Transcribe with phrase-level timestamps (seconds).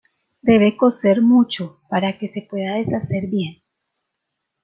[0.41, 3.61] Debe cocer mucho para que se pueda deshacer bien.